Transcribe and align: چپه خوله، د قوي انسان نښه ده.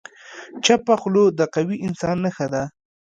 چپه 0.65 0.93
خوله، 1.01 1.23
د 1.39 1.41
قوي 1.53 1.77
انسان 1.87 2.15
نښه 2.25 2.47
ده. 2.53 2.63